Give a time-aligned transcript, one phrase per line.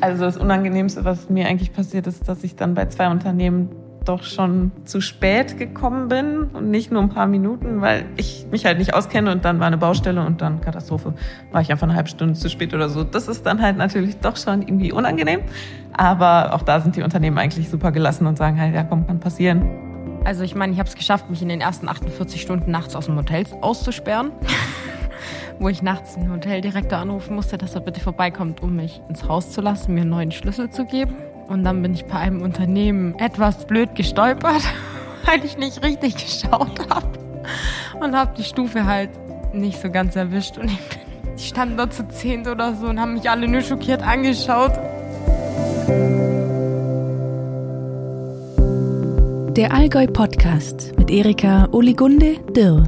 [0.00, 3.68] Also das Unangenehmste, was mir eigentlich passiert ist, dass ich dann bei zwei Unternehmen
[4.04, 8.64] doch schon zu spät gekommen bin und nicht nur ein paar Minuten, weil ich mich
[8.64, 11.14] halt nicht auskenne und dann war eine Baustelle und dann Katastrophe,
[11.52, 13.04] war ich einfach eine halbe Stunde zu spät oder so.
[13.04, 15.40] Das ist dann halt natürlich doch schon irgendwie unangenehm,
[15.92, 19.20] aber auch da sind die Unternehmen eigentlich super gelassen und sagen halt, ja komm, kann
[19.20, 19.68] passieren.
[20.24, 23.06] Also ich meine, ich habe es geschafft, mich in den ersten 48 Stunden nachts aus
[23.06, 24.32] dem Hotel auszusperren.
[25.60, 29.50] wo ich nachts den Hoteldirektor anrufen musste, dass er bitte vorbeikommt, um mich ins Haus
[29.50, 31.14] zu lassen, mir einen neuen Schlüssel zu geben.
[31.48, 34.62] Und dann bin ich bei einem Unternehmen etwas blöd gestolpert,
[35.26, 37.06] weil ich nicht richtig geschaut habe.
[38.00, 39.10] Und habe die Stufe halt
[39.52, 40.56] nicht so ganz erwischt.
[40.56, 40.78] Und ich,
[41.36, 44.72] ich stand da zu zehnt oder so und haben mich alle nur schockiert angeschaut.
[49.56, 52.84] Der Allgäu Podcast mit Erika Oligunde Dirr.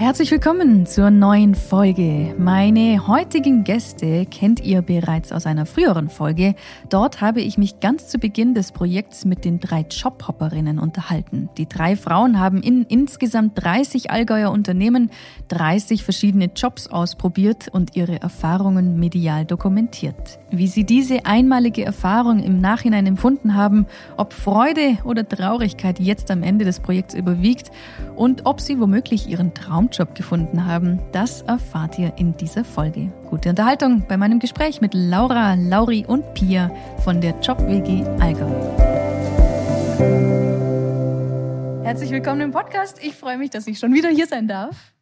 [0.00, 2.34] Herzlich willkommen zur neuen Folge.
[2.38, 6.54] Meine heutigen Gäste kennt ihr bereits aus einer früheren Folge.
[6.88, 11.50] Dort habe ich mich ganz zu Beginn des Projekts mit den drei Jobhopperinnen unterhalten.
[11.58, 15.10] Die drei Frauen haben in insgesamt 30 Allgäuer Unternehmen
[15.48, 20.38] 30 verschiedene Jobs ausprobiert und ihre Erfahrungen medial dokumentiert.
[20.50, 23.84] Wie sie diese einmalige Erfahrung im Nachhinein empfunden haben,
[24.16, 27.70] ob Freude oder Traurigkeit jetzt am Ende des Projekts überwiegt
[28.16, 33.12] und ob sie womöglich ihren Traum Traumjob gefunden haben, das erfahrt ihr in dieser Folge.
[33.28, 36.70] Gute Unterhaltung bei meinem Gespräch mit Laura, Lauri und Pia
[37.04, 38.50] von der JobWG Allgäu.
[41.82, 43.02] Herzlich willkommen im Podcast.
[43.02, 44.94] Ich freue mich, dass ich schon wieder hier sein darf.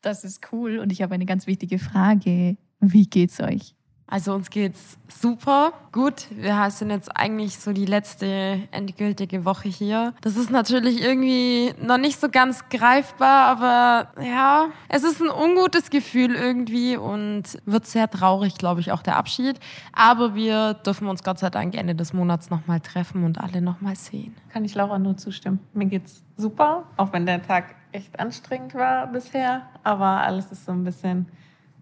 [0.00, 2.56] Das ist cool und ich habe eine ganz wichtige Frage.
[2.80, 3.75] Wie geht's euch?
[4.08, 6.26] Also uns geht's super gut.
[6.30, 10.14] Wir sind jetzt eigentlich so die letzte endgültige Woche hier.
[10.20, 15.90] Das ist natürlich irgendwie noch nicht so ganz greifbar, aber ja, es ist ein ungutes
[15.90, 19.58] Gefühl irgendwie und wird sehr traurig, glaube ich, auch der Abschied.
[19.92, 23.96] Aber wir dürfen uns Gott sei Dank Ende des Monats nochmal treffen und alle nochmal
[23.96, 24.36] sehen.
[24.50, 25.58] Kann ich Laura nur zustimmen.
[25.74, 30.72] Mir geht's super, auch wenn der Tag echt anstrengend war bisher, aber alles ist so
[30.72, 31.26] ein bisschen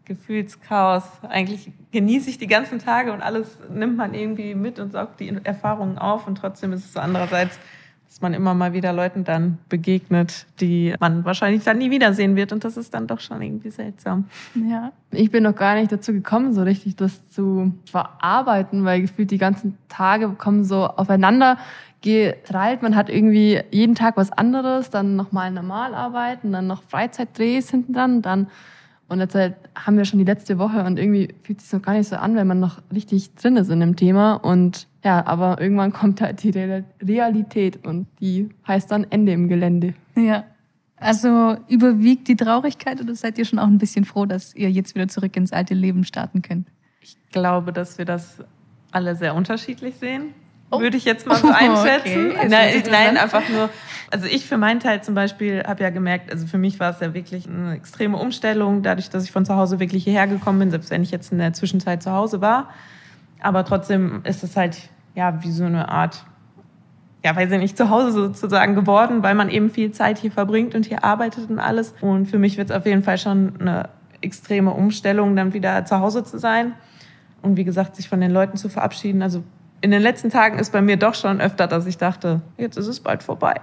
[0.05, 1.05] Gefühlschaos.
[1.29, 5.35] Eigentlich genieße ich die ganzen Tage und alles nimmt man irgendwie mit und saugt die
[5.45, 6.27] Erfahrungen auf.
[6.27, 7.59] Und trotzdem ist es so andererseits,
[8.07, 12.53] dass man immer mal wieder Leuten dann begegnet, die man wahrscheinlich dann nie wiedersehen wird.
[12.53, 14.27] Und das ist dann doch schon irgendwie seltsam.
[14.55, 19.31] Ja, ich bin noch gar nicht dazu gekommen, so richtig das zu verarbeiten, weil gefühlt
[19.31, 21.59] die ganzen Tage kommen so aufeinander
[22.03, 22.83] geteilt.
[22.83, 27.95] Man hat irgendwie jeden Tag was anderes, dann nochmal normal arbeiten, dann noch Freizeitdrehs hinten
[27.95, 28.49] dran, dann
[29.15, 31.87] und jetzt halt haben wir schon die letzte Woche und irgendwie fühlt es sich noch
[31.87, 34.35] gar nicht so an, wenn man noch richtig drin ist in dem Thema.
[34.35, 39.95] Und ja, aber irgendwann kommt halt die Realität und die heißt dann Ende im Gelände.
[40.17, 40.45] Ja.
[40.97, 44.97] Also überwiegt die Traurigkeit oder seid ihr schon auch ein bisschen froh, dass ihr jetzt
[44.97, 46.67] wieder zurück ins alte Leben starten könnt?
[47.01, 48.39] Ich glaube, dass wir das
[48.91, 50.35] alle sehr unterschiedlich sehen.
[50.77, 50.81] Oh.
[50.81, 52.33] Würde ich jetzt mal so einschätzen.
[52.33, 52.49] Okay.
[52.49, 53.71] Nein, nein, einfach nur,
[54.11, 57.01] also ich für meinen Teil zum Beispiel habe ja gemerkt, also für mich war es
[57.01, 60.71] ja wirklich eine extreme Umstellung, dadurch, dass ich von zu Hause wirklich hierher gekommen bin,
[60.71, 62.69] selbst wenn ich jetzt in der Zwischenzeit zu Hause war.
[63.41, 64.77] Aber trotzdem ist es halt
[65.15, 66.25] ja wie so eine Art,
[67.25, 70.75] ja, weiß ich nicht, zu Hause sozusagen geworden, weil man eben viel Zeit hier verbringt
[70.75, 71.95] und hier arbeitet und alles.
[72.01, 73.89] Und für mich wird es auf jeden Fall schon eine
[74.21, 76.75] extreme Umstellung, dann wieder zu Hause zu sein.
[77.43, 79.23] Und wie gesagt, sich von den Leuten zu verabschieden.
[79.23, 79.45] Also
[79.84, 82.87] in den letzten Tagen ist bei mir doch schon öfter, dass ich dachte, jetzt ist
[82.87, 83.61] es bald vorbei.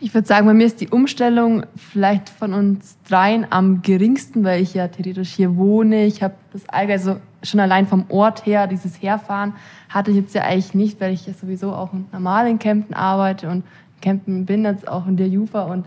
[0.00, 4.62] ich würde sagen, bei mir ist die Umstellung vielleicht von uns dreien am geringsten, weil
[4.62, 6.06] ich ja theoretisch hier wohne.
[6.06, 9.52] Ich habe das Allgäu, also schon allein vom Ort her, dieses Herfahren,
[9.90, 13.50] hatte ich jetzt ja eigentlich nicht, weil ich ja sowieso auch normal in Kempten arbeite
[13.50, 13.64] und
[14.00, 15.84] Kempten bin jetzt auch in der Jufa und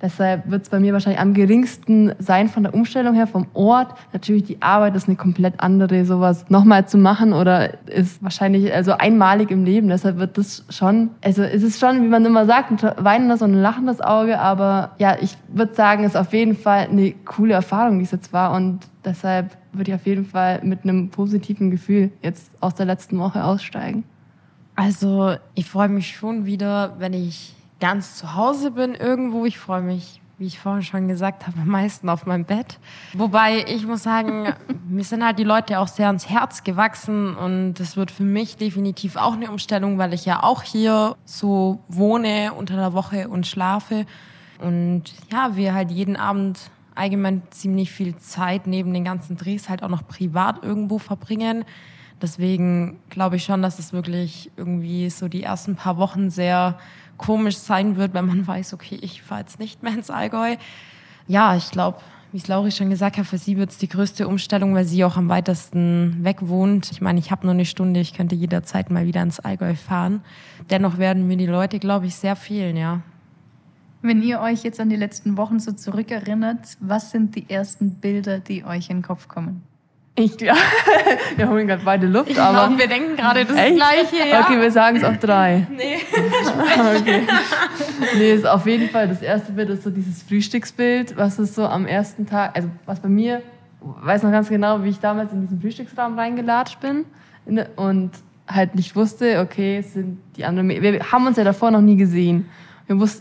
[0.00, 3.94] Deshalb wird es bei mir wahrscheinlich am geringsten sein von der Umstellung her, vom Ort.
[4.12, 8.92] Natürlich die Arbeit ist eine komplett andere, sowas nochmal zu machen oder ist wahrscheinlich also
[8.92, 9.88] einmalig im Leben.
[9.88, 13.52] Deshalb wird das schon, also es ist schon, wie man immer sagt, ein weinendes und
[13.52, 14.38] ein lachendes Auge.
[14.38, 18.12] Aber ja, ich würde sagen, es ist auf jeden Fall eine coole Erfahrung, die es
[18.12, 18.52] jetzt war.
[18.54, 23.18] Und deshalb würde ich auf jeden Fall mit einem positiven Gefühl jetzt aus der letzten
[23.18, 24.04] Woche aussteigen.
[24.76, 29.44] Also ich freue mich schon wieder, wenn ich ganz zu Hause bin irgendwo.
[29.44, 32.78] Ich freue mich, wie ich vorhin schon gesagt habe, am meisten auf meinem Bett.
[33.12, 34.54] Wobei ich muss sagen,
[34.88, 38.56] mir sind halt die Leute auch sehr ans Herz gewachsen und das wird für mich
[38.56, 43.46] definitiv auch eine Umstellung, weil ich ja auch hier so wohne unter der Woche und
[43.46, 44.06] schlafe.
[44.60, 46.58] Und ja, wir halt jeden Abend
[46.94, 51.64] allgemein ziemlich viel Zeit neben den ganzen Drehs halt auch noch privat irgendwo verbringen.
[52.20, 56.78] Deswegen glaube ich schon, dass es wirklich irgendwie so die ersten paar Wochen sehr
[57.18, 60.56] komisch sein wird, wenn man weiß, okay, ich fahre jetzt nicht mehr ins Allgäu.
[61.26, 61.98] Ja, ich glaube,
[62.32, 65.04] wie es Lauri schon gesagt hat, für sie wird es die größte Umstellung, weil sie
[65.04, 66.90] auch am weitesten weg wohnt.
[66.90, 70.22] Ich meine, ich habe nur eine Stunde, ich könnte jederzeit mal wieder ins Allgäu fahren.
[70.70, 73.00] Dennoch werden mir die Leute, glaube ich, sehr fehlen, ja.
[74.00, 78.38] Wenn ihr euch jetzt an die letzten Wochen so zurückerinnert, was sind die ersten Bilder,
[78.38, 79.62] die euch in den Kopf kommen?
[80.18, 80.54] Ich, ja,
[81.36, 82.66] wir holen gerade beide Luft, ich aber.
[82.66, 83.76] Glaub, wir denken gerade das echt?
[83.76, 84.40] Gleiche, ja.
[84.40, 85.66] Okay, wir sagen es auf drei.
[85.70, 85.98] Nee.
[86.98, 87.22] okay.
[88.16, 91.66] Nee, ist auf jeden Fall das erste Bild ist so dieses Frühstücksbild, was ist so
[91.66, 93.42] am ersten Tag, also was bei mir,
[93.80, 97.04] weiß noch ganz genau, wie ich damals in diesen Frühstücksraum reingelatscht bin
[97.76, 98.10] und
[98.48, 101.96] halt nicht wusste, okay, es sind die anderen, wir haben uns ja davor noch nie
[101.96, 102.48] gesehen.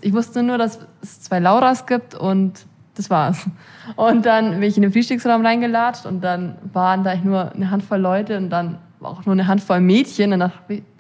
[0.02, 2.66] ich wusste nur, dass es zwei Lauras gibt und
[2.98, 3.50] das war's.
[3.96, 8.00] Und dann bin ich in den Frühstücksraum reingelatscht und dann waren da nur eine Handvoll
[8.00, 10.34] Leute und dann auch nur eine Handvoll Mädchen.
[10.34, 10.52] Und dann,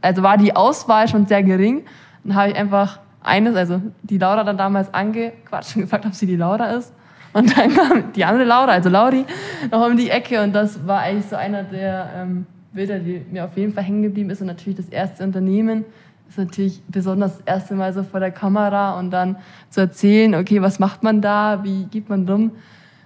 [0.01, 1.83] also war die Auswahl schon sehr gering.
[2.23, 6.25] Dann habe ich einfach eines, also die Laura dann damals angequatscht und gefragt, ob sie
[6.25, 6.93] die Laura ist.
[7.33, 9.25] Und dann kam die andere Laura, also Lauri,
[9.69, 13.45] noch um die Ecke und das war eigentlich so einer der ähm, Bilder, die mir
[13.45, 15.85] auf jeden Fall hängen geblieben ist und natürlich das erste Unternehmen,
[16.29, 19.37] ist natürlich besonders das erste Mal so vor der Kamera und dann
[19.69, 22.51] zu erzählen, okay, was macht man da, wie geht man dumm,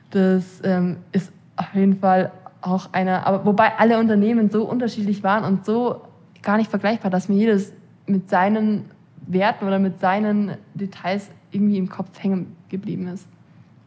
[0.09, 2.31] das ähm, ist auf jeden Fall
[2.61, 6.01] auch einer, aber wobei alle Unternehmen so unterschiedlich waren und so
[6.41, 7.73] gar nicht vergleichbar, dass mir jedes
[8.05, 8.85] mit seinen
[9.27, 13.27] Werten oder mit seinen Details irgendwie im Kopf hängen geblieben ist.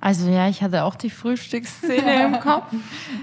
[0.05, 2.67] Also ja, ich hatte auch die Frühstücksszene im Kopf,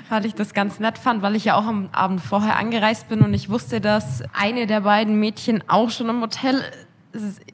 [0.10, 3.22] weil ich das ganz nett fand, weil ich ja auch am Abend vorher angereist bin
[3.22, 6.64] und ich wusste, dass eine der beiden Mädchen auch schon im Hotel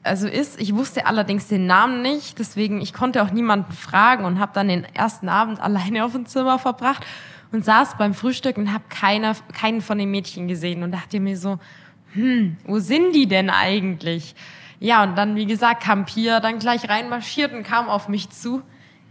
[0.02, 0.58] also ist.
[0.58, 4.68] Ich wusste allerdings den Namen nicht, deswegen ich konnte auch niemanden fragen und habe dann
[4.68, 7.04] den ersten Abend alleine auf dem Zimmer verbracht
[7.52, 11.36] und saß beim Frühstück und habe keiner keinen von den Mädchen gesehen und dachte mir
[11.36, 11.58] so,
[12.14, 14.34] hm, wo sind die denn eigentlich?
[14.80, 18.62] Ja, und dann wie gesagt kam Pia dann gleich reinmarschiert und kam auf mich zu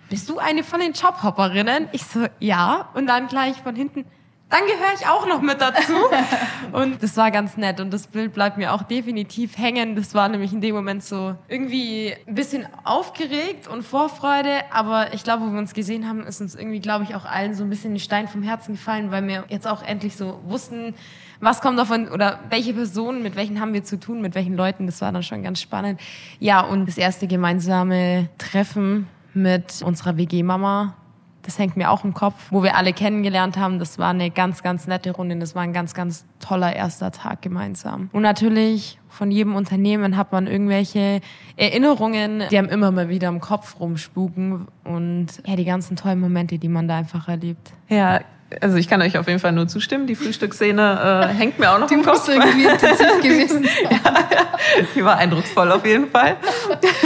[0.09, 1.89] bist du eine von den Jobhopperinnen?
[1.92, 2.89] Ich so, ja.
[2.94, 4.06] Und dann gleich von hinten,
[4.50, 5.94] dann gehöre ich auch noch mit dazu.
[6.71, 9.95] und das war ganz nett und das Bild bleibt mir auch definitiv hängen.
[9.98, 15.25] Das war nämlich in dem Moment so irgendwie ein bisschen aufgeregt und Vorfreude, aber ich
[15.25, 17.69] glaube, wo wir uns gesehen haben, ist uns irgendwie, glaube ich, auch allen so ein
[17.69, 20.95] bisschen ein Stein vom Herzen gefallen, weil wir jetzt auch endlich so wussten,
[21.42, 24.86] was kommt davon oder welche Personen, mit welchen haben wir zu tun, mit welchen Leuten.
[24.86, 26.00] Das war dann schon ganz spannend.
[26.39, 29.07] Ja, und das erste gemeinsame Treffen
[29.38, 30.95] mit unserer WG-Mama.
[31.44, 33.80] Das hängt mir auch im Kopf, wo wir alle kennengelernt haben.
[33.80, 35.38] Das war eine ganz, ganz nette Runde.
[35.38, 38.10] Das war ein ganz, ganz toller erster Tag gemeinsam.
[38.12, 41.22] Und natürlich von jedem Unternehmen hat man irgendwelche
[41.56, 46.60] Erinnerungen, die einem immer mal wieder im Kopf rumspuken und ja, die ganzen tollen Momente,
[46.60, 47.72] die man da einfach erlebt.
[47.88, 48.19] Ja,
[48.61, 50.07] also ich kann euch auf jeden Fall nur zustimmen.
[50.07, 52.25] Die Frühstücksszene äh, hängt mir auch noch die im Kopf.
[52.25, 56.38] Die irgendwie intensiv gewesen ja, ja, die war eindrucksvoll auf jeden Fall.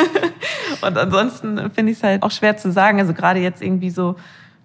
[0.81, 2.99] Und ansonsten finde ich es halt auch schwer zu sagen.
[2.99, 4.17] Also gerade jetzt irgendwie so,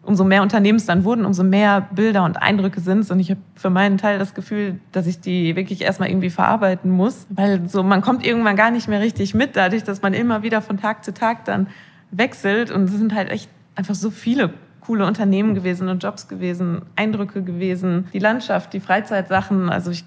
[0.02, 3.10] umso mehr Unternehmen es dann wurden, umso mehr Bilder und Eindrücke sind es.
[3.10, 6.90] Und ich habe für meinen Teil das Gefühl, dass ich die wirklich erstmal irgendwie verarbeiten
[6.90, 7.26] muss.
[7.30, 10.62] Weil so, man kommt irgendwann gar nicht mehr richtig mit, dadurch, dass man immer wieder
[10.62, 11.68] von Tag zu Tag dann
[12.10, 12.70] wechselt.
[12.70, 14.52] Und es sind halt echt einfach so viele
[14.86, 19.68] coole Unternehmen gewesen und Jobs gewesen, Eindrücke gewesen, die Landschaft, die Freizeitsachen.
[19.68, 20.04] Also ich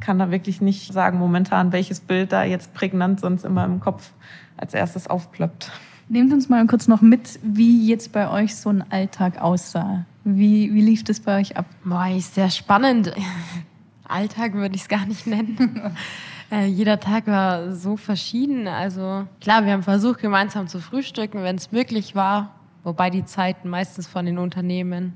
[0.00, 4.10] kann da wirklich nicht sagen momentan, welches Bild da jetzt prägnant sonst immer im Kopf
[4.56, 5.70] als erstes aufploppt.
[6.08, 10.04] Nehmt uns mal kurz noch mit, wie jetzt bei euch so ein Alltag aussah.
[10.24, 11.66] Wie, wie lief das bei euch ab?
[11.84, 13.12] Boah, ist sehr spannend.
[14.08, 15.92] Alltag würde ich es gar nicht nennen.
[16.50, 18.66] äh, jeder Tag war so verschieden.
[18.66, 22.56] Also klar, wir haben versucht, gemeinsam zu frühstücken, wenn es möglich war.
[22.86, 25.14] Wobei die Zeiten meistens von den Unternehmen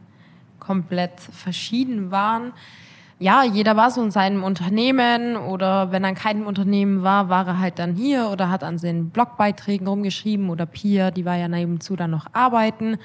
[0.59, 2.53] komplett verschieden waren
[3.21, 7.47] ja, jeder war so in seinem Unternehmen oder wenn er in keinem Unternehmen war, war
[7.47, 11.47] er halt dann hier oder hat an seinen Blogbeiträgen rumgeschrieben oder Pia, die war ja
[11.47, 12.97] nebenzu dann noch arbeiten.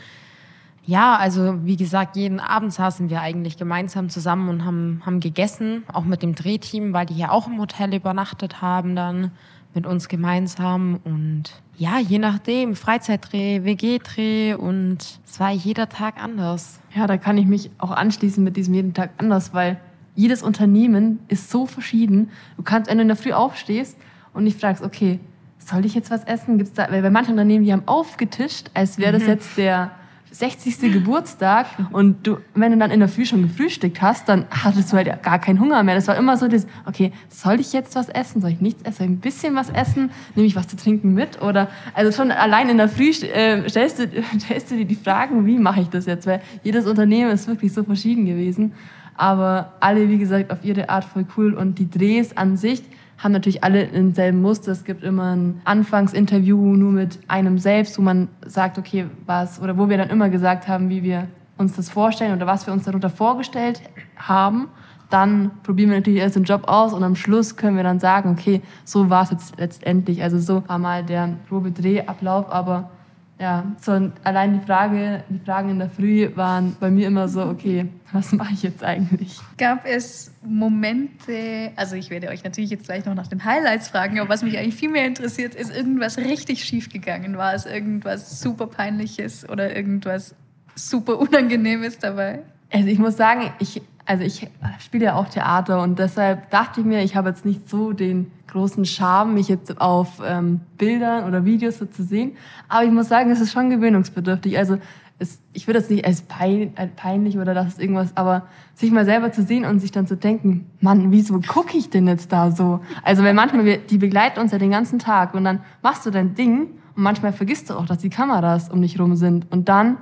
[0.85, 5.83] Ja, also wie gesagt, jeden Abend saßen wir eigentlich gemeinsam zusammen und haben, haben gegessen,
[5.91, 9.31] auch mit dem Drehteam, weil die ja auch im Hotel übernachtet haben dann
[9.73, 16.79] mit uns gemeinsam und ja, je nachdem, Freizeitdreh, WG-Dreh und es war jeder Tag anders.
[16.95, 19.79] Ja, da kann ich mich auch anschließen mit diesem jeden Tag anders, weil
[20.15, 22.29] jedes Unternehmen ist so verschieden.
[22.55, 23.97] Du kannst, wenn du in der Früh aufstehst
[24.33, 25.19] und dich fragst, okay,
[25.57, 26.57] soll ich jetzt was essen?
[26.57, 29.29] Gibt's da, weil bei manchen Unternehmen, die haben aufgetischt, als wäre das mhm.
[29.29, 29.91] jetzt der
[30.37, 30.91] 60.
[30.91, 34.97] Geburtstag und du, wenn du dann in der Früh schon gefrühstückt hast, dann hattest du
[34.97, 35.95] halt gar keinen Hunger mehr.
[35.95, 38.41] Das war immer so das, okay, soll ich jetzt was essen?
[38.41, 38.97] Soll ich nichts essen?
[38.97, 40.11] Soll ich ein bisschen was essen?
[40.35, 41.41] Nehme ich was zu trinken mit?
[41.41, 44.07] Oder, also schon allein in der Früh äh, stellst, du,
[44.39, 46.27] stellst du dir die Fragen, wie mache ich das jetzt?
[46.27, 48.73] Weil jedes Unternehmen ist wirklich so verschieden gewesen.
[49.15, 51.53] Aber alle, wie gesagt, auf ihre Art voll cool.
[51.53, 52.83] Und die Drehs an sich
[53.17, 54.71] haben natürlich alle denselben Muster.
[54.71, 59.77] Es gibt immer ein Anfangsinterview nur mit einem selbst, wo man sagt, okay, was, oder
[59.77, 62.83] wo wir dann immer gesagt haben, wie wir uns das vorstellen oder was wir uns
[62.83, 63.81] darunter vorgestellt
[64.17, 64.67] haben.
[65.09, 68.31] Dann probieren wir natürlich erst den Job aus und am Schluss können wir dann sagen,
[68.31, 70.21] okay, so war es jetzt letztendlich.
[70.23, 72.89] Also so war mal der Probe-Drehablauf, aber
[73.37, 77.43] ja, so allein die Frage, die Fragen in der Früh waren bei mir immer so,
[77.45, 79.39] okay, was mache ich jetzt eigentlich?
[79.57, 84.19] Gab es Momente, also ich werde euch natürlich jetzt gleich noch nach den Highlights fragen,
[84.19, 87.37] aber was mich eigentlich viel mehr interessiert, ist irgendwas richtig schief gegangen?
[87.37, 90.33] War es irgendwas super peinliches oder irgendwas
[90.75, 92.43] super Unangenehmes dabei?
[92.71, 94.47] Also ich muss sagen, ich, also ich
[94.79, 98.31] spiele ja auch Theater und deshalb dachte ich mir, ich habe jetzt nicht so den
[98.55, 102.37] großen Charme, mich jetzt auf ähm, Bildern oder Videos so zu sehen.
[102.69, 104.57] Aber ich muss sagen, es ist schon gewöhnungsbedürftig.
[104.57, 104.77] Also
[105.19, 108.43] es, ich würde das nicht als pein, peinlich oder das ist irgendwas, aber
[108.73, 112.07] sich mal selber zu sehen und sich dann zu denken, Mann, wieso gucke ich denn
[112.07, 112.79] jetzt da so?
[113.03, 116.11] Also weil manchmal, wir, die begleiten uns ja den ganzen Tag und dann machst du
[116.11, 119.67] dein Ding und manchmal vergisst du auch, dass die Kameras um dich rum sind und
[119.67, 119.97] dann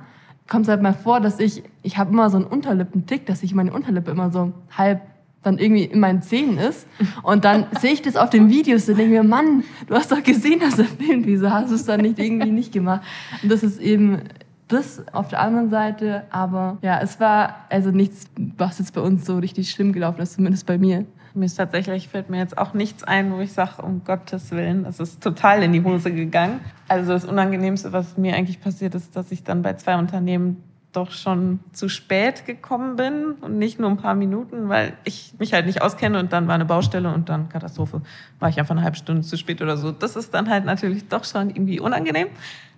[0.48, 3.54] kommt es halt mal vor, dass ich, ich habe immer so einen Unterlippentick, dass ich
[3.54, 5.00] meine Unterlippe immer so halb
[5.44, 6.86] dann irgendwie in meinen Zähnen ist.
[7.22, 10.22] Und dann sehe ich das auf den Videos und denke mir, Mann, du hast doch
[10.22, 13.02] gesehen, dass er filmt, wieso hast du es dann nicht irgendwie nicht gemacht?
[13.42, 14.22] Und das ist eben
[14.68, 16.24] das auf der anderen Seite.
[16.30, 20.34] Aber ja, es war also nichts, was jetzt bei uns so richtig schlimm gelaufen ist,
[20.34, 21.04] zumindest bei mir.
[21.36, 24.84] Mir ist tatsächlich, fällt mir jetzt auch nichts ein, wo ich sage, um Gottes Willen,
[24.86, 26.60] es ist total in die Hose gegangen.
[26.86, 30.62] Also das Unangenehmste, was mir eigentlich passiert ist, dass ich dann bei zwei Unternehmen
[30.96, 35.52] doch schon zu spät gekommen bin und nicht nur ein paar Minuten, weil ich mich
[35.52, 38.02] halt nicht auskenne und dann war eine Baustelle und dann Katastrophe,
[38.38, 39.90] war ich einfach eine halbe Stunde zu spät oder so.
[39.90, 42.28] Das ist dann halt natürlich doch schon irgendwie unangenehm,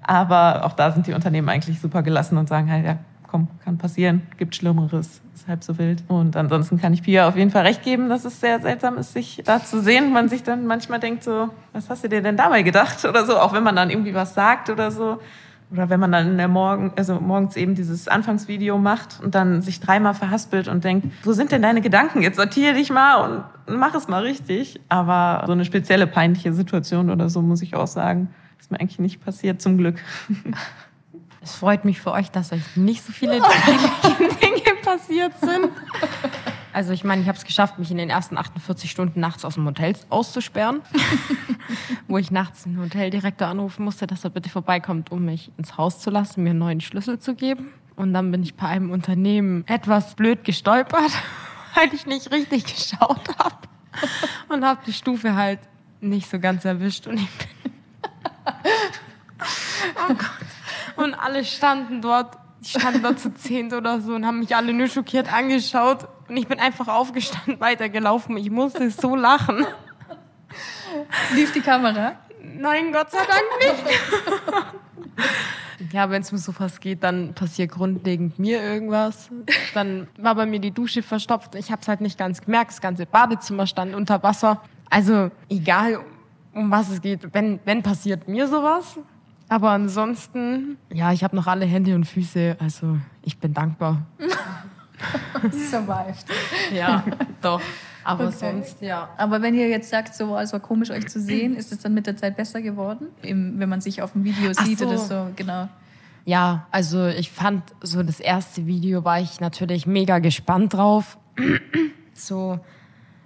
[0.03, 3.79] aber auch da sind die Unternehmen eigentlich super gelassen und sagen halt, ja, komm, kann
[3.79, 6.03] passieren, gibt Schlimmeres, ist halb so wild.
[6.09, 9.13] Und ansonsten kann ich Pia auf jeden Fall recht geben, dass es sehr seltsam ist,
[9.13, 10.13] sich da zu sehen.
[10.13, 13.39] Man sich dann manchmal denkt so, was hast du dir denn dabei gedacht oder so,
[13.39, 15.19] auch wenn man dann irgendwie was sagt oder so.
[15.73, 19.63] Oder wenn man dann in der Morgen, also morgens eben dieses Anfangsvideo macht und dann
[19.63, 22.23] sich dreimal verhaspelt und denkt, wo sind denn deine Gedanken?
[22.23, 24.81] Jetzt sortiere dich mal und mach es mal richtig.
[24.89, 28.29] Aber so eine spezielle peinliche Situation oder so, muss ich auch sagen,
[28.61, 29.97] ist mir eigentlich nicht passiert, zum Glück.
[31.43, 33.35] Es freut mich für euch, dass euch nicht so viele
[34.43, 35.69] Dinge passiert sind.
[36.77, 39.55] Also ich meine, ich habe es geschafft, mich in den ersten 48 Stunden nachts aus
[39.55, 40.83] dem Hotel auszusperren,
[42.07, 46.01] wo ich nachts den Hoteldirektor anrufen musste, dass er bitte vorbeikommt, um mich ins Haus
[46.01, 47.73] zu lassen, mir einen neuen Schlüssel zu geben.
[47.95, 51.13] Und dann bin ich bei einem Unternehmen etwas blöd gestolpert,
[51.75, 53.57] weil ich nicht richtig geschaut habe
[54.51, 55.61] und habe die Stufe halt
[56.03, 57.73] nicht so ganz erwischt und ich bin
[60.11, 61.05] oh Gott.
[61.05, 64.73] Und alle standen dort, die standen dort zu zehnt oder so und haben mich alle
[64.73, 66.09] nur schockiert angeschaut.
[66.29, 68.37] Und ich bin einfach aufgestanden, weitergelaufen.
[68.37, 69.67] Ich musste so lachen.
[71.35, 72.17] Lief die Kamera?
[72.43, 73.85] Nein, Gott sei Dank nicht.
[75.93, 79.29] ja, wenn es um sowas geht, dann passiert grundlegend mir irgendwas.
[79.75, 81.55] Dann war bei mir die Dusche verstopft.
[81.55, 82.71] Ich habe es halt nicht ganz gemerkt.
[82.71, 84.63] Das ganze Badezimmer stand unter Wasser.
[84.89, 86.01] Also egal,
[86.55, 88.99] um was es geht, wenn, wenn passiert mir sowas,
[89.49, 94.03] aber ansonsten, ja, ich habe noch alle Hände und Füße, also ich bin dankbar.
[95.71, 96.25] Survived.
[96.73, 97.05] Ja,
[97.43, 97.61] doch.
[98.03, 98.37] Aber okay.
[98.39, 99.09] sonst, ja.
[99.17, 101.93] Aber wenn ihr jetzt sagt, so, es war komisch, euch zu sehen, ist es dann
[101.93, 103.09] mit der Zeit besser geworden?
[103.23, 104.87] Eben, wenn man sich auf dem Video sieht so.
[104.87, 105.69] oder so, genau.
[106.25, 111.19] Ja, also ich fand so das erste Video war ich natürlich mega gespannt drauf.
[112.15, 112.61] so,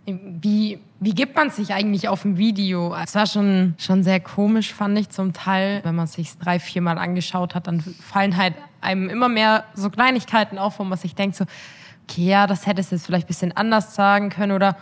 [0.06, 2.94] wie, wie gibt man sich eigentlich auf dem Video?
[2.94, 5.80] Es war schon, schon sehr komisch, fand ich zum Teil.
[5.82, 9.64] Wenn man es sich drei, vier Mal angeschaut hat, dann fallen halt einem immer mehr
[9.74, 11.46] so Kleinigkeiten auf, wo man sich denkt so,
[12.04, 14.76] okay, ja, das hättest du jetzt vielleicht ein bisschen anders sagen können oder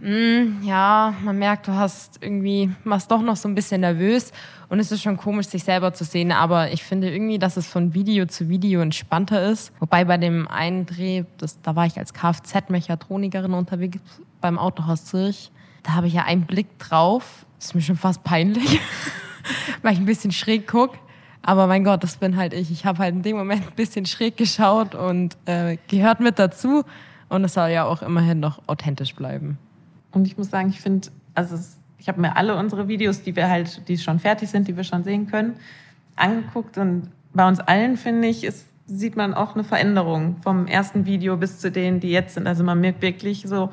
[0.00, 4.32] mh, hm, ja, man merkt, du hast irgendwie, machst doch noch so ein bisschen nervös
[4.68, 7.66] und es ist schon komisch, sich selber zu sehen, aber ich finde irgendwie, dass es
[7.66, 9.72] von Video zu Video entspannter ist.
[9.80, 14.00] Wobei bei dem einen Dreh, das, da war ich als Kfz-Mechatronikerin unterwegs
[14.40, 15.50] beim Autohaus Zürich,
[15.82, 18.80] da habe ich ja einen Blick drauf, ist mir schon fast peinlich,
[19.82, 20.98] weil ich ein bisschen schräg gucke.
[21.42, 22.70] Aber mein Gott, das bin halt ich.
[22.70, 26.84] Ich habe halt in dem Moment ein bisschen schräg geschaut und äh, gehört mit dazu.
[27.28, 29.58] Und es soll ja auch immerhin noch authentisch bleiben.
[30.12, 31.56] Und ich muss sagen, ich finde, also
[31.98, 34.84] ich habe mir alle unsere Videos, die wir halt, die schon fertig sind, die wir
[34.84, 35.54] schon sehen können,
[36.14, 36.78] angeguckt.
[36.78, 41.36] Und bei uns allen, finde ich, ist, sieht man auch eine Veränderung vom ersten Video
[41.36, 42.46] bis zu denen, die jetzt sind.
[42.46, 43.70] Also man merkt wirklich so,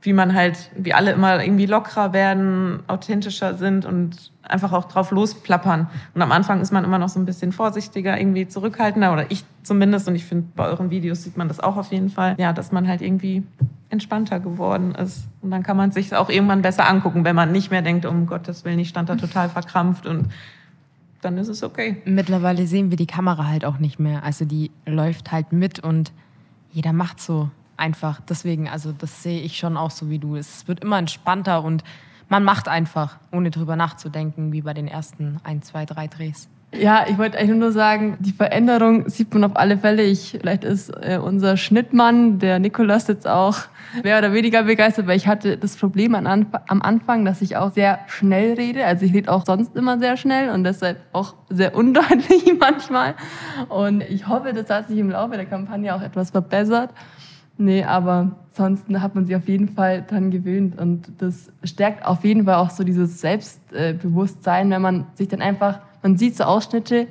[0.00, 5.10] wie man halt, wie alle immer irgendwie lockerer werden, authentischer sind und einfach auch drauf
[5.10, 5.88] losplappern.
[6.14, 9.44] Und am Anfang ist man immer noch so ein bisschen vorsichtiger, irgendwie zurückhaltender, oder ich
[9.64, 10.06] zumindest.
[10.06, 12.36] Und ich finde, bei euren Videos sieht man das auch auf jeden Fall.
[12.38, 13.42] Ja, dass man halt irgendwie
[13.90, 15.26] entspannter geworden ist.
[15.42, 18.26] Und dann kann man sich auch irgendwann besser angucken, wenn man nicht mehr denkt, um
[18.26, 20.28] Gottes Willen, ich stand da total verkrampft und
[21.22, 21.96] dann ist es okay.
[22.04, 24.22] Mittlerweile sehen wir die Kamera halt auch nicht mehr.
[24.22, 26.12] Also die läuft halt mit und
[26.70, 28.20] jeder macht so einfach.
[28.28, 30.36] Deswegen, also das sehe ich schon auch so wie du.
[30.36, 31.84] Es wird immer entspannter und
[32.28, 36.48] man macht einfach, ohne drüber nachzudenken, wie bei den ersten ein, zwei, drei Drehs.
[36.74, 40.02] Ja, ich wollte eigentlich nur sagen, die Veränderung sieht man auf alle Fälle.
[40.02, 43.56] Ich, vielleicht ist äh, unser Schnittmann, der Nikolas, jetzt auch
[44.02, 47.72] mehr oder weniger begeistert, weil ich hatte das Problem an, am Anfang, dass ich auch
[47.72, 48.84] sehr schnell rede.
[48.84, 53.14] Also ich rede auch sonst immer sehr schnell und deshalb auch sehr undeutlich manchmal.
[53.70, 56.90] Und ich hoffe, das hat sich im Laufe der Kampagne auch etwas verbessert.
[57.60, 62.24] Nee, aber sonst hat man sich auf jeden Fall dran gewöhnt und das stärkt auf
[62.24, 67.08] jeden Fall auch so dieses Selbstbewusstsein, wenn man sich dann einfach, man sieht so Ausschnitte,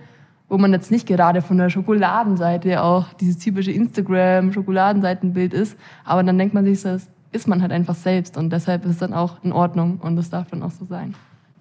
[0.48, 6.38] wo man jetzt nicht gerade von der Schokoladenseite auch dieses typische Instagram-Schokoladenseitenbild ist, aber dann
[6.38, 9.44] denkt man sich, das ist man halt einfach selbst und deshalb ist es dann auch
[9.44, 11.14] in Ordnung und das darf dann auch so sein.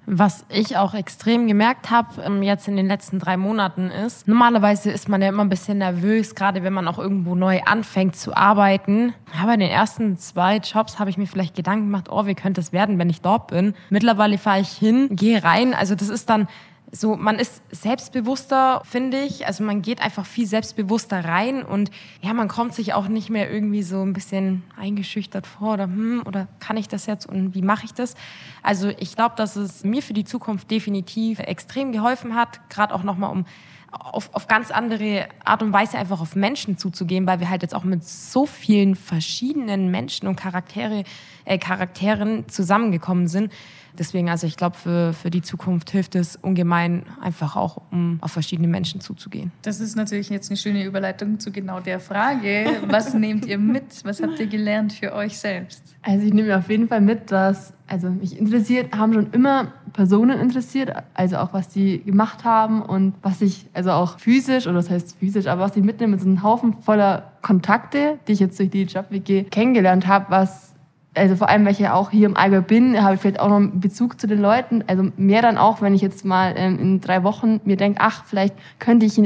[0.09, 4.93] Was ich auch extrem gemerkt habe ähm, jetzt in den letzten drei Monaten ist, normalerweise
[4.93, 8.37] ist man ja immer ein bisschen nervös, gerade wenn man auch irgendwo neu anfängt zu
[8.37, 9.15] arbeiten.
[9.43, 12.61] Aber in den ersten zwei Jobs habe ich mir vielleicht Gedanken gemacht, oh, wie könnte
[12.61, 13.75] es werden, wenn ich dort bin.
[13.91, 15.75] Mittlerweile fahre ich hin, gehe rein.
[15.75, 16.47] Also das ist dann
[16.93, 19.47] so, man ist selbstbewusster, finde ich.
[19.47, 21.91] Also man geht einfach viel selbstbewusster rein und
[22.23, 26.23] ja, man kommt sich auch nicht mehr irgendwie so ein bisschen eingeschüchtert vor oder hm,
[26.25, 28.15] oder kann ich das jetzt und wie mache ich das?
[28.63, 33.03] Also ich glaube, dass es mir für die Zukunft definitiv extrem geholfen hat, gerade auch
[33.03, 33.45] nochmal um
[33.91, 37.75] auf, auf ganz andere Art und Weise einfach auf Menschen zuzugehen, weil wir halt jetzt
[37.75, 41.05] auch mit so vielen verschiedenen Menschen und Charaktere,
[41.45, 43.53] äh, Charakteren zusammengekommen sind,
[43.99, 48.33] Deswegen, also ich glaube, für, für die Zukunft hilft es ungemein, einfach auch, um auf
[48.33, 49.53] verschiedene Menschen zuzugehen.
[49.63, 52.67] Das ist natürlich jetzt eine schöne Überleitung zu genau der Frage.
[52.89, 54.05] Was nehmt ihr mit?
[54.05, 55.83] Was habt ihr gelernt für euch selbst?
[56.03, 60.39] Also ich nehme auf jeden Fall mit, dass, also mich interessiert, haben schon immer Personen
[60.39, 64.91] interessiert, also auch was die gemacht haben und was ich, also auch physisch, oder das
[64.91, 68.71] heißt physisch, aber was ich mitnehme, ist ein Haufen voller Kontakte, die ich jetzt durch
[68.71, 70.76] die Job-WG kennengelernt habe, was
[71.17, 73.49] also vor allem, weil ich ja auch hier im Allgäu bin, habe ich vielleicht auch
[73.49, 74.85] noch einen Bezug zu den Leuten.
[74.87, 78.25] Also mehr dann auch, wenn ich jetzt mal ähm, in drei Wochen mir denke, ach,
[78.27, 79.21] vielleicht könnte ich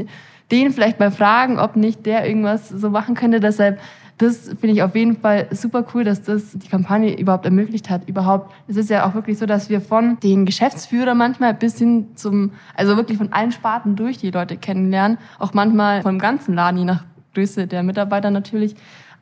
[0.50, 3.40] den vielleicht mal fragen, ob nicht der irgendwas so machen könnte.
[3.40, 3.80] Deshalb,
[4.18, 8.08] das finde ich auf jeden Fall super cool, dass das die Kampagne überhaupt ermöglicht hat.
[8.08, 12.08] Überhaupt, es ist ja auch wirklich so, dass wir von den Geschäftsführern manchmal bis hin
[12.14, 15.18] zum, also wirklich von allen Sparten durch die Leute kennenlernen.
[15.38, 18.74] Auch manchmal vom ganzen Laden, je nach Größe der Mitarbeiter natürlich.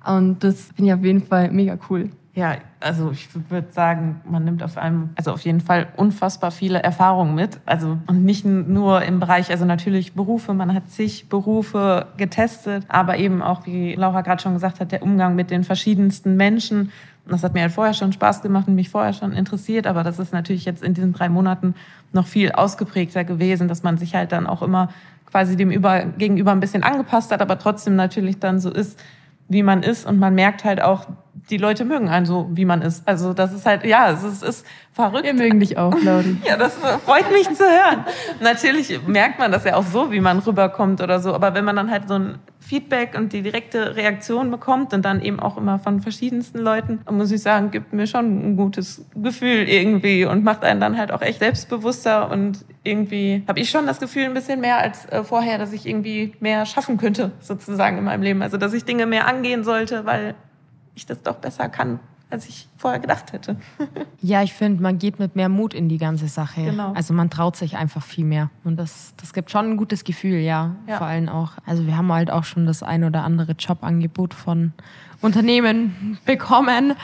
[0.05, 2.11] Und das finde ich auf jeden Fall mega cool.
[2.39, 6.81] Ja, also ich würde sagen, man nimmt auf einem, also auf jeden Fall unfassbar viele
[6.81, 7.59] Erfahrungen mit.
[7.67, 13.19] Also und nicht nur im Bereich, also natürlich Berufe, man hat zig Berufe getestet, aber
[13.19, 16.93] eben auch, wie Laura gerade schon gesagt hat, der Umgang mit den verschiedensten Menschen.
[17.27, 20.21] Das hat mir halt vorher schon Spaß gemacht und mich vorher schon interessiert, aber das
[20.21, 21.75] ist natürlich jetzt in diesen drei Monaten
[22.13, 24.91] noch viel ausgeprägter gewesen, dass man sich halt dann auch immer
[25.29, 29.03] quasi dem über, gegenüber ein bisschen angepasst hat, aber trotzdem natürlich dann so ist,
[29.49, 31.07] wie man ist und man merkt halt auch,
[31.51, 33.07] die Leute mögen einen so, wie man ist.
[33.07, 35.25] Also das ist halt, ja, es ist, ist verrückt.
[35.25, 36.37] Wir mögen dich auch, Claudi.
[36.45, 36.75] ja, das
[37.05, 38.05] freut mich zu hören.
[38.41, 41.35] Natürlich merkt man das ja auch so, wie man rüberkommt oder so.
[41.35, 45.23] Aber wenn man dann halt so ein Feedback und die direkte Reaktion bekommt und dann
[45.23, 49.69] eben auch immer von verschiedensten Leuten, muss ich sagen, gibt mir schon ein gutes Gefühl
[49.69, 54.01] irgendwie und macht einen dann halt auch echt selbstbewusster und irgendwie habe ich schon das
[54.01, 58.05] Gefühl ein bisschen mehr als äh, vorher, dass ich irgendwie mehr schaffen könnte sozusagen in
[58.05, 58.43] meinem Leben.
[58.43, 60.35] Also dass ich Dinge mehr angehen sollte, weil
[60.99, 63.57] ich das doch besser kann, als ich vorher gedacht hätte.
[64.21, 66.65] ja, ich finde, man geht mit mehr Mut in die ganze Sache.
[66.65, 66.93] Genau.
[66.93, 68.51] Also man traut sich einfach viel mehr.
[68.65, 70.77] Und das, das gibt schon ein gutes Gefühl, ja.
[70.87, 70.99] ja.
[70.99, 71.53] Vor allem auch.
[71.65, 74.73] Also wir haben halt auch schon das ein oder andere Jobangebot von
[75.21, 76.95] Unternehmen bekommen,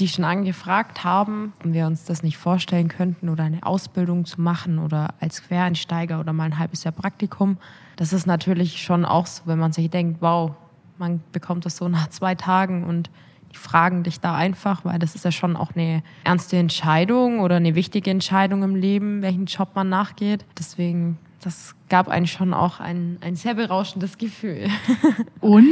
[0.00, 4.40] die schon angefragt haben, ob wir uns das nicht vorstellen könnten oder eine Ausbildung zu
[4.40, 7.58] machen oder als Quereinsteiger oder mal ein halbes Jahr Praktikum.
[7.94, 10.52] Das ist natürlich schon auch so, wenn man sich denkt, wow,
[10.98, 13.10] man bekommt das so nach zwei Tagen und
[13.58, 17.74] fragen dich da einfach, weil das ist ja schon auch eine ernste Entscheidung oder eine
[17.74, 20.44] wichtige Entscheidung im Leben, welchen Job man nachgeht.
[20.58, 24.68] Deswegen, das gab eigentlich schon auch ein, ein sehr berauschendes Gefühl.
[25.40, 25.64] Und?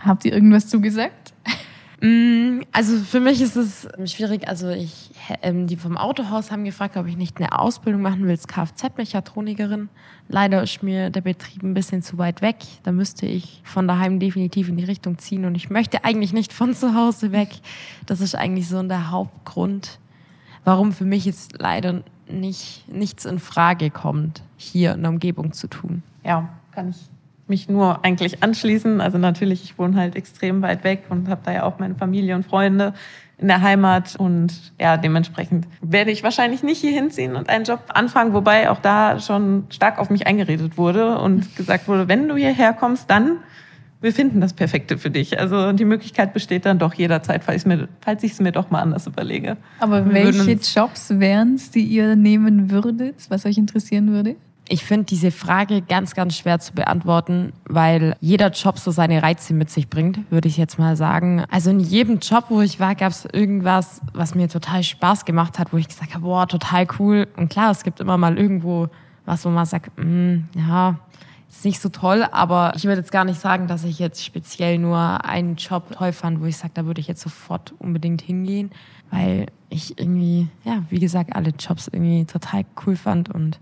[0.00, 1.25] Habt ihr irgendwas zugesagt?
[2.00, 4.48] Mm, also für mich ist es schwierig.
[4.48, 5.10] Also ich,
[5.42, 9.88] ähm, die vom Autohaus haben gefragt, ob ich nicht eine Ausbildung machen will als Kfz-Mechatronikerin.
[10.28, 12.56] Leider ist mir der Betrieb ein bisschen zu weit weg.
[12.82, 16.52] Da müsste ich von daheim definitiv in die Richtung ziehen und ich möchte eigentlich nicht
[16.52, 17.48] von zu Hause weg.
[18.04, 19.98] Das ist eigentlich so der Hauptgrund,
[20.64, 25.68] warum für mich jetzt leider nicht, nichts in Frage kommt, hier in der Umgebung zu
[25.68, 26.02] tun.
[26.24, 27.15] Ja, kann ich
[27.48, 29.00] mich nur eigentlich anschließen.
[29.00, 32.34] Also natürlich, ich wohne halt extrem weit weg und habe da ja auch meine Familie
[32.34, 32.94] und Freunde
[33.38, 37.80] in der Heimat und ja, dementsprechend werde ich wahrscheinlich nicht hier hinziehen und einen Job
[37.88, 42.36] anfangen, wobei auch da schon stark auf mich eingeredet wurde und gesagt wurde, wenn du
[42.36, 43.38] hierher kommst, dann
[44.00, 45.40] wir finden das Perfekte für dich.
[45.40, 48.80] Also die Möglichkeit besteht dann doch jederzeit, falls mir, falls ich es mir doch mal
[48.80, 49.56] anders überlege.
[49.80, 54.36] Aber welche Jobs wären es, die ihr nehmen würdet, was euch interessieren würde?
[54.68, 59.54] Ich finde diese Frage ganz, ganz schwer zu beantworten, weil jeder Job so seine Reize
[59.54, 61.44] mit sich bringt, würde ich jetzt mal sagen.
[61.50, 65.58] Also in jedem Job, wo ich war, gab es irgendwas, was mir total Spaß gemacht
[65.58, 67.28] hat, wo ich gesagt habe, boah, total cool.
[67.36, 68.88] Und klar, es gibt immer mal irgendwo
[69.24, 70.96] was, wo man sagt, mm, ja,
[71.48, 74.78] ist nicht so toll, aber ich würde jetzt gar nicht sagen, dass ich jetzt speziell
[74.78, 78.70] nur einen Job toll fand, wo ich sage, da würde ich jetzt sofort unbedingt hingehen,
[79.10, 83.58] weil ich irgendwie, ja, wie gesagt, alle Jobs irgendwie total cool fand und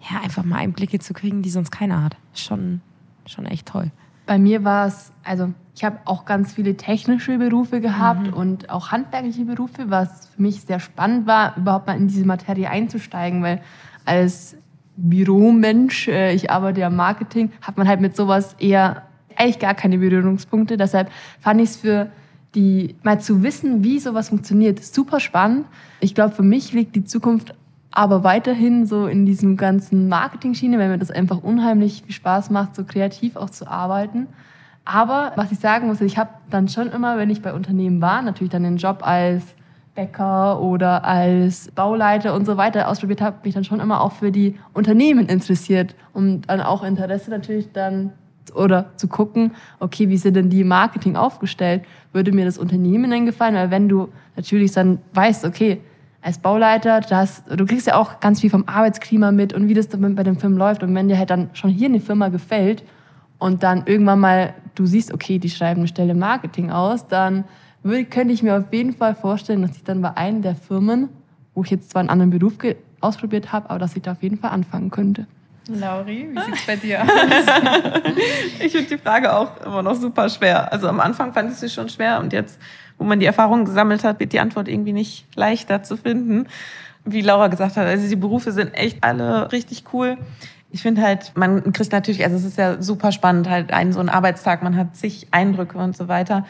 [0.00, 2.16] ja, einfach mal Einblicke zu kriegen, die sonst keiner hat.
[2.34, 2.80] Schon,
[3.26, 3.90] schon echt toll.
[4.26, 8.32] Bei mir war es, also ich habe auch ganz viele technische Berufe gehabt mhm.
[8.34, 12.68] und auch handwerkliche Berufe, was für mich sehr spannend war, überhaupt mal in diese Materie
[12.68, 13.62] einzusteigen, weil
[14.04, 14.56] als
[14.96, 19.02] Büromensch, äh, ich arbeite ja im Marketing, hat man halt mit sowas eher
[19.36, 20.76] eigentlich gar keine Berührungspunkte.
[20.76, 22.10] Deshalb fand ich es für
[22.54, 25.66] die mal zu wissen, wie sowas funktioniert, super spannend.
[26.00, 27.54] Ich glaube, für mich liegt die Zukunft
[27.90, 32.76] aber weiterhin so in diesem ganzen Marketing-Schiene, weil mir das einfach unheimlich viel Spaß macht,
[32.76, 34.26] so kreativ auch zu arbeiten.
[34.84, 38.22] Aber was ich sagen muss, ich habe dann schon immer, wenn ich bei Unternehmen war,
[38.22, 39.42] natürlich dann den Job als
[39.94, 44.30] Bäcker oder als Bauleiter und so weiter ausprobiert habe, mich dann schon immer auch für
[44.30, 48.12] die Unternehmen interessiert und dann auch Interesse natürlich dann
[48.54, 51.82] oder zu gucken, okay, wie sind denn die Marketing aufgestellt?
[52.12, 53.56] Würde mir das Unternehmen denn gefallen?
[53.56, 55.80] Weil wenn du natürlich dann weißt, okay,
[56.20, 59.88] als Bauleiter, das, du kriegst ja auch ganz viel vom Arbeitsklima mit und wie das
[59.88, 60.82] dann bei dem Film läuft.
[60.82, 62.82] Und wenn dir halt dann schon hier eine Firma gefällt
[63.38, 67.44] und dann irgendwann mal du siehst, okay, die schreiben eine Stelle Marketing aus, dann
[67.82, 71.08] würde, könnte ich mir auf jeden Fall vorstellen, dass ich dann bei einer der Firmen,
[71.54, 72.54] wo ich jetzt zwar einen anderen Beruf
[73.00, 75.26] ausprobiert habe, aber dass ich da auf jeden Fall anfangen könnte.
[75.68, 77.08] Lauri, wie sieht es bei dir aus?
[78.58, 80.72] ich finde die Frage auch immer noch super schwer.
[80.72, 82.58] Also am Anfang fand ich sie schon schwer und jetzt
[82.98, 86.46] wo man die Erfahrung gesammelt hat, wird die Antwort irgendwie nicht leichter zu finden.
[87.04, 90.18] Wie Laura gesagt hat, also die Berufe sind echt alle richtig cool.
[90.70, 94.00] Ich finde halt, man kriegt natürlich, also es ist ja super spannend, halt einen so
[94.00, 96.44] einen Arbeitstag, man hat zig Eindrücke und so weiter.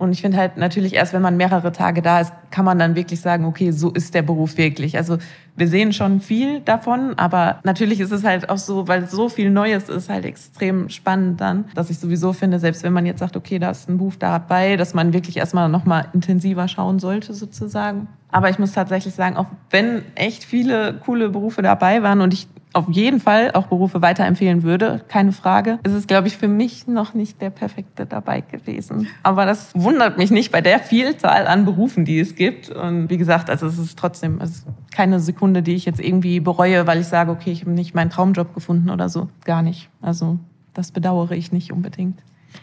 [0.00, 2.94] Und ich finde halt natürlich erst, wenn man mehrere Tage da ist, kann man dann
[2.94, 4.96] wirklich sagen, okay, so ist der Beruf wirklich.
[4.96, 5.18] Also
[5.56, 9.50] wir sehen schon viel davon, aber natürlich ist es halt auch so, weil so viel
[9.50, 13.36] Neues ist, halt extrem spannend dann, dass ich sowieso finde, selbst wenn man jetzt sagt,
[13.36, 18.08] okay, da ist ein Beruf dabei, dass man wirklich erstmal nochmal intensiver schauen sollte sozusagen.
[18.32, 22.48] Aber ich muss tatsächlich sagen, auch wenn echt viele coole Berufe dabei waren und ich
[22.72, 25.78] auf jeden Fall auch Berufe weiterempfehlen würde, keine Frage.
[25.82, 29.08] Es ist, glaube ich, für mich noch nicht der perfekte dabei gewesen.
[29.22, 32.70] Aber das wundert mich nicht bei der Vielzahl an Berufen, die es gibt.
[32.70, 36.40] Und wie gesagt, also es ist trotzdem es ist keine Sekunde, die ich jetzt irgendwie
[36.40, 39.28] bereue, weil ich sage, okay, ich habe nicht meinen Traumjob gefunden oder so.
[39.44, 39.88] Gar nicht.
[40.00, 40.38] Also
[40.74, 42.20] das bedauere ich nicht unbedingt.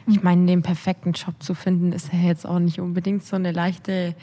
[0.08, 3.52] Ich meine, den perfekten Job zu finden, ist ja jetzt auch nicht unbedingt so eine
[3.52, 4.16] leichte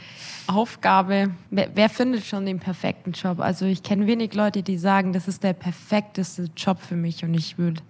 [0.46, 1.30] Aufgabe.
[1.50, 3.40] Wer, wer findet schon den perfekten Job?
[3.40, 7.34] Also ich kenne wenig Leute, die sagen, das ist der perfekteste Job für mich und
[7.34, 7.82] ich würde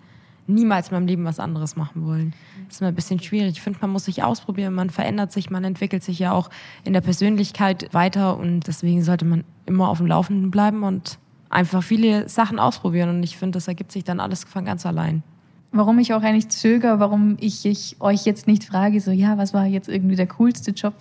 [0.46, 2.34] niemals in meinem Leben was anderes machen wollen.
[2.66, 3.52] Das ist immer ein bisschen schwierig.
[3.52, 6.50] Ich finde, man muss sich ausprobieren, man verändert sich, man entwickelt sich ja auch
[6.84, 11.82] in der Persönlichkeit weiter und deswegen sollte man immer auf dem Laufenden bleiben und einfach
[11.82, 15.22] viele Sachen ausprobieren und ich finde, das ergibt sich dann alles von ganz allein
[15.74, 19.52] warum ich auch eigentlich zögere, warum ich, ich euch jetzt nicht frage, so ja, was
[19.52, 20.94] war jetzt irgendwie der coolste Job,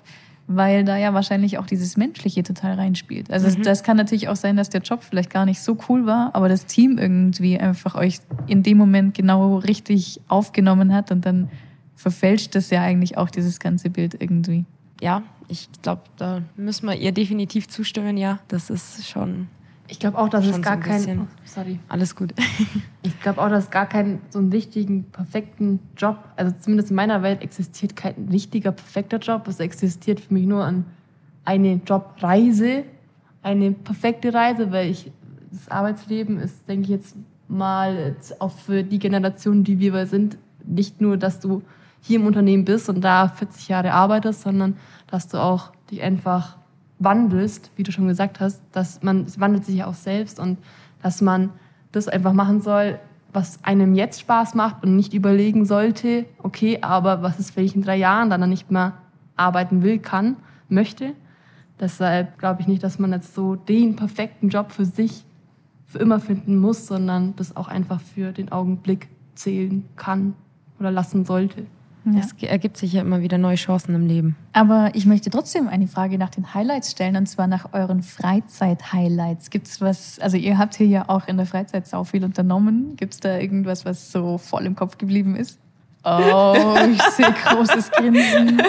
[0.47, 3.31] weil da ja wahrscheinlich auch dieses Menschliche total reinspielt.
[3.31, 3.63] Also mhm.
[3.63, 6.49] das kann natürlich auch sein, dass der Job vielleicht gar nicht so cool war, aber
[6.49, 11.49] das Team irgendwie einfach euch in dem Moment genau richtig aufgenommen hat und dann
[11.95, 14.65] verfälscht das ja eigentlich auch dieses ganze Bild irgendwie.
[15.01, 18.39] Ja, ich glaube, da müssen wir ihr definitiv zustimmen, ja.
[18.47, 19.47] Das ist schon
[19.93, 21.19] ich glaube auch, dass es gar so kein.
[21.19, 21.77] Oh, sorry.
[21.87, 22.33] Alles gut.
[23.03, 26.95] ich glaube auch, dass es gar keinen so einen richtigen, perfekten Job, also zumindest in
[26.95, 29.47] meiner Welt existiert kein richtiger, perfekter Job.
[29.47, 30.85] Es existiert für mich nur an
[31.45, 32.85] eine Jobreise,
[33.43, 35.11] eine perfekte Reise, weil ich
[35.51, 37.15] das Arbeitsleben ist, denke ich jetzt
[37.47, 41.61] mal, auch für die Generation, die wir sind, nicht nur, dass du
[42.01, 44.75] hier im Unternehmen bist und da 40 Jahre arbeitest, sondern
[45.05, 46.57] dass du auch dich einfach
[47.03, 50.57] wandelst, wie du schon gesagt hast, dass man, es wandelt sich ja auch selbst und
[51.01, 51.49] dass man
[51.91, 52.99] das einfach machen soll,
[53.33, 57.75] was einem jetzt Spaß macht und nicht überlegen sollte, okay, aber was ist, wenn ich
[57.75, 58.93] in drei Jahren dann nicht mehr
[59.35, 60.37] arbeiten will, kann,
[60.69, 61.13] möchte.
[61.79, 65.25] Deshalb glaube ich nicht, dass man jetzt so den perfekten Job für sich
[65.85, 70.33] für immer finden muss, sondern das auch einfach für den Augenblick zählen kann
[70.79, 71.65] oder lassen sollte.
[72.05, 72.19] Ja.
[72.19, 74.35] Es ergibt sich ja immer wieder neue Chancen im Leben.
[74.51, 79.49] Aber ich möchte trotzdem eine Frage nach den Highlights stellen, und zwar nach euren Freizeit-Highlights.
[79.49, 82.97] Gibt es was, also ihr habt hier ja auch in der Freizeit so viel unternommen.
[82.97, 85.59] Gibt es da irgendwas, was so voll im Kopf geblieben ist?
[86.05, 88.61] Oh, ich sehe großes Grinsen.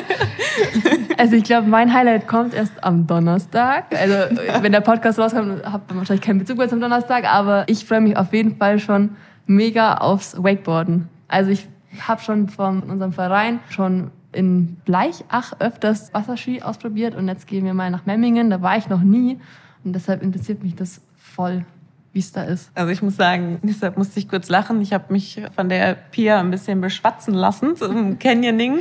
[1.19, 3.87] Also ich glaube, mein Highlight kommt erst am Donnerstag.
[3.93, 7.85] Also wenn der Podcast rauskommt, habt ihr wahrscheinlich keinen Bezug mehr zum Donnerstag, aber ich
[7.85, 9.17] freue mich auf jeden Fall schon
[9.47, 11.09] mega aufs Wakeboarden.
[11.27, 11.67] Also ich
[12.01, 17.75] habe schon von unserem Verein schon in Bleichach öfters Wasserski ausprobiert und jetzt gehen wir
[17.75, 18.51] mal nach Memmingen.
[18.51, 19.39] Da war ich noch nie
[19.85, 21.65] und deshalb interessiert mich das voll,
[22.13, 22.71] wie es da ist.
[22.75, 24.81] Also ich muss sagen, deshalb musste ich kurz lachen.
[24.81, 28.81] Ich habe mich von der Pia ein bisschen beschwatzen lassen zum Canyoning.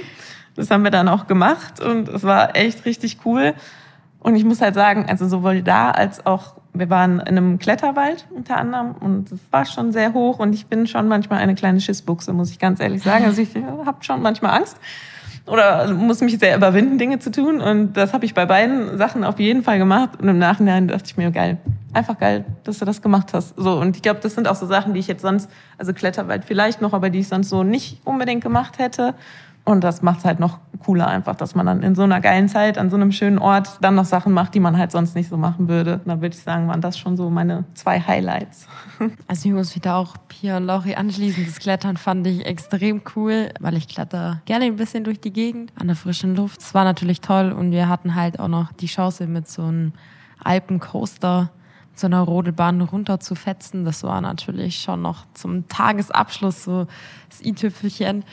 [0.55, 3.53] Das haben wir dann auch gemacht und es war echt richtig cool.
[4.19, 8.25] Und ich muss halt sagen, also sowohl da als auch wir waren in einem Kletterwald
[8.35, 11.79] unter anderem und es war schon sehr hoch und ich bin schon manchmal eine kleine
[11.79, 13.25] Schissbuchse, muss ich ganz ehrlich sagen.
[13.25, 13.49] Also ich
[13.85, 14.77] habe schon manchmal Angst
[15.45, 19.23] oder muss mich sehr überwinden, Dinge zu tun und das habe ich bei beiden Sachen
[19.23, 21.57] auf jeden Fall gemacht und im Nachhinein dachte ich mir, geil,
[21.93, 23.55] einfach geil, dass du das gemacht hast.
[23.57, 26.45] So und ich glaube, das sind auch so Sachen, die ich jetzt sonst, also Kletterwald
[26.45, 29.15] vielleicht noch, aber die ich sonst so nicht unbedingt gemacht hätte
[29.65, 32.49] und das macht es halt noch cooler einfach, dass man dann in so einer geilen
[32.49, 35.29] Zeit, an so einem schönen Ort, dann noch Sachen macht, die man halt sonst nicht
[35.29, 36.01] so machen würde.
[36.05, 38.67] Da würde ich sagen, waren das schon so meine zwei Highlights.
[39.27, 41.45] Also ich muss wieder auch Pia und Lauri anschließen.
[41.45, 45.71] Das Klettern fand ich extrem cool, weil ich kletter gerne ein bisschen durch die Gegend
[45.79, 46.61] an der frischen Luft.
[46.61, 49.93] Es war natürlich toll und wir hatten halt auch noch die Chance mit so einem
[50.43, 51.49] Alpencoaster
[51.95, 53.85] so einer Rodelbahn runter zu fetzen.
[53.85, 56.87] Das war natürlich schon noch zum Tagesabschluss so
[57.29, 58.23] das i-Tüpfelchen.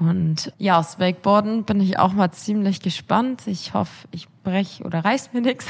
[0.00, 3.42] Und ja, aus Wakeboarden bin ich auch mal ziemlich gespannt.
[3.46, 5.66] Ich hoffe, ich brech oder reiß mir nichts.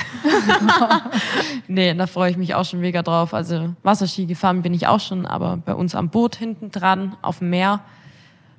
[1.69, 3.33] nee, da freue ich mich auch schon mega drauf.
[3.33, 7.39] Also Wasserski gefahren bin ich auch schon, aber bei uns am Boot hinten dran, auf
[7.39, 7.81] dem Meer.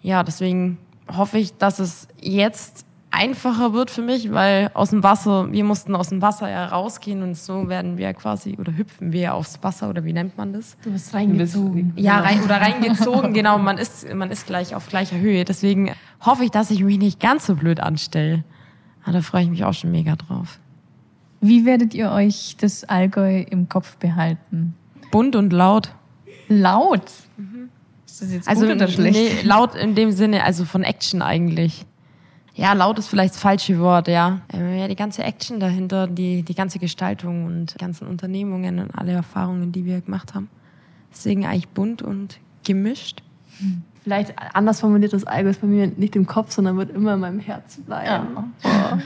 [0.01, 0.79] Ja, deswegen
[1.15, 2.86] hoffe ich, dass es jetzt
[3.19, 7.21] einfacher wird für mich, weil aus dem Wasser, wir mussten aus dem Wasser ja rausgehen
[7.21, 10.77] und so werden wir quasi oder hüpfen wir aufs Wasser oder wie nennt man das?
[10.84, 11.93] Du bist reingezogen.
[11.97, 13.58] Ja, rein, oder reingezogen, genau.
[13.58, 15.43] Man ist, man ist gleich auf gleicher Höhe.
[15.43, 15.91] Deswegen
[16.25, 18.45] hoffe ich, dass ich mich nicht ganz so blöd anstelle.
[19.03, 20.60] Ah, da freue ich mich auch schon mega drauf.
[21.41, 24.75] Wie werdet ihr euch das Allgäu im Kopf behalten?
[25.12, 25.93] Bunt und laut.
[26.47, 27.12] Laut?
[27.38, 27.69] Mhm.
[28.05, 29.19] Ist das jetzt also, gut oder schlecht?
[29.19, 31.86] Nee, laut in dem Sinne, also von Action eigentlich.
[32.60, 34.41] Ja, laut ist vielleicht das falsche Wort, ja.
[34.54, 39.13] Ja, die ganze Action dahinter, die, die ganze Gestaltung und die ganzen Unternehmungen und alle
[39.13, 40.50] Erfahrungen, die wir gemacht haben.
[41.10, 43.24] Deswegen eigentlich bunt und gemischt.
[44.04, 47.22] Vielleicht anders formuliert das Allgäu ist bei mir nicht im Kopf, sondern wird immer in
[47.22, 48.28] meinem Herzen bleiben.
[48.63, 49.06] Ja.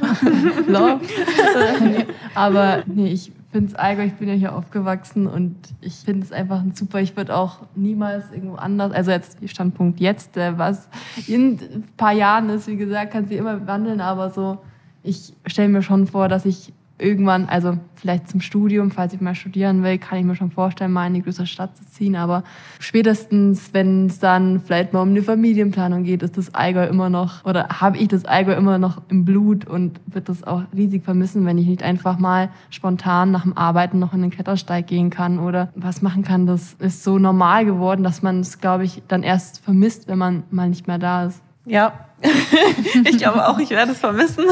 [0.67, 0.99] Oh.
[2.33, 6.31] Aber nee, ich finde es Allgäu, ich bin ja hier aufgewachsen und ich finde es
[6.31, 6.99] einfach super.
[6.99, 10.89] Ich würde auch niemals irgendwo anders, also jetzt Standpunkt jetzt, äh, was
[11.27, 14.57] in ein paar Jahren ist, wie gesagt, kann sich immer wandeln, aber so,
[15.03, 19.35] ich stelle mir schon vor, dass ich irgendwann, also vielleicht zum Studium, falls ich mal
[19.35, 22.15] studieren will, kann ich mir schon vorstellen, mal in die größere Stadt zu ziehen.
[22.15, 22.43] Aber
[22.79, 27.45] spätestens, wenn es dann vielleicht mal um eine Familienplanung geht, ist das Allgäu immer noch,
[27.45, 31.45] oder habe ich das Allgäu immer noch im Blut und wird das auch riesig vermissen,
[31.45, 35.39] wenn ich nicht einfach mal spontan nach dem Arbeiten noch in den Klettersteig gehen kann
[35.39, 36.45] oder was machen kann.
[36.45, 40.43] Das ist so normal geworden, dass man es, glaube ich, dann erst vermisst, wenn man
[40.51, 41.41] mal nicht mehr da ist.
[41.65, 41.93] Ja,
[43.05, 44.45] ich glaube auch, ich werde es vermissen.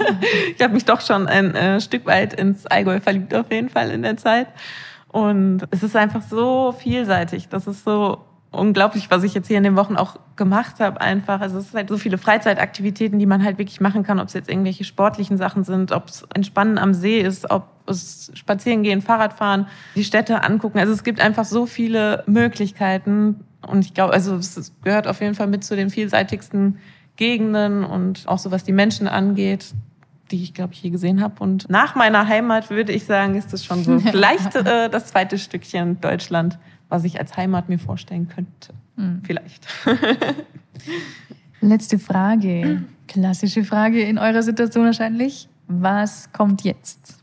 [0.56, 3.90] ich habe mich doch schon ein äh, Stück weit ins Allgäu verliebt, auf jeden Fall
[3.90, 4.48] in der Zeit.
[5.08, 7.48] Und es ist einfach so vielseitig.
[7.48, 11.00] Das ist so unglaublich, was ich jetzt hier in den Wochen auch gemacht habe.
[11.00, 14.28] Einfach, also es ist halt so viele Freizeitaktivitäten, die man halt wirklich machen kann, ob
[14.28, 18.82] es jetzt irgendwelche sportlichen Sachen sind, ob es Entspannen am See ist, ob es Spazieren
[18.82, 20.78] gehen, Fahrradfahren, die Städte angucken.
[20.78, 23.44] Also es gibt einfach so viele Möglichkeiten.
[23.66, 26.78] Und ich glaube, also es gehört auf jeden Fall mit zu den vielseitigsten
[27.22, 29.74] Gegenden und auch so was die Menschen angeht,
[30.32, 31.34] die ich glaube ich je gesehen habe.
[31.38, 35.38] Und nach meiner Heimat würde ich sagen, ist das schon so vielleicht äh, das zweite
[35.38, 36.58] Stückchen Deutschland,
[36.88, 38.74] was ich als Heimat mir vorstellen könnte.
[38.96, 39.22] Mhm.
[39.24, 39.68] Vielleicht.
[41.60, 42.82] Letzte Frage.
[43.06, 45.48] Klassische Frage in eurer Situation wahrscheinlich.
[45.68, 47.18] Was kommt jetzt?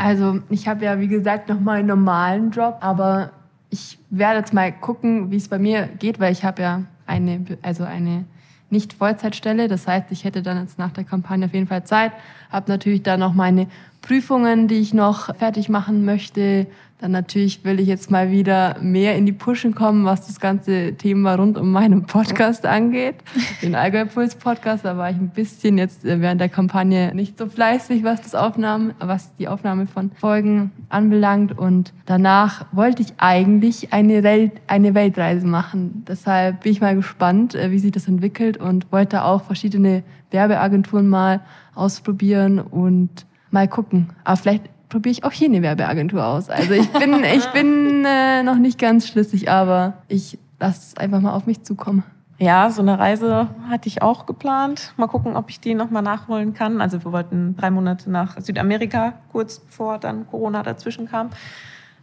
[0.00, 3.30] Also ich habe ja, wie gesagt, noch mal einen normalen Job, aber
[3.70, 7.44] ich werde jetzt mal gucken, wie es bei mir geht, weil ich habe ja eine,
[7.62, 8.24] also eine
[8.70, 9.68] nicht Vollzeitstelle.
[9.68, 12.12] Das heißt, ich hätte dann jetzt nach der Kampagne auf jeden Fall Zeit,
[12.50, 13.66] habe natürlich dann noch meine
[14.02, 16.66] Prüfungen, die ich noch fertig machen möchte.
[17.00, 20.94] Dann natürlich will ich jetzt mal wieder mehr in die Pushen kommen, was das ganze
[20.96, 23.14] Thema rund um meinen Podcast angeht.
[23.62, 27.46] Den Allgäu-Puls Podcast, da war ich ein bisschen jetzt äh, während der Kampagne nicht so
[27.46, 31.56] fleißig, was das Aufnahmen, was die Aufnahme von Folgen anbelangt.
[31.56, 36.04] Und danach wollte ich eigentlich eine, Welt, eine Weltreise machen.
[36.06, 41.08] Deshalb bin ich mal gespannt, äh, wie sich das entwickelt und wollte auch verschiedene Werbeagenturen
[41.08, 41.40] mal
[41.74, 44.10] ausprobieren und mal gucken.
[44.24, 46.50] Aber vielleicht probiere ich auch hier eine Werbeagentur aus.
[46.50, 51.20] Also ich bin, ich bin äh, noch nicht ganz schlüssig, aber ich lasse es einfach
[51.20, 52.04] mal auf mich zukommen.
[52.38, 54.94] Ja, so eine Reise hatte ich auch geplant.
[54.96, 56.80] Mal gucken, ob ich die nochmal nachholen kann.
[56.80, 61.30] Also wir wollten drei Monate nach Südamerika, kurz bevor dann Corona dazwischen kam.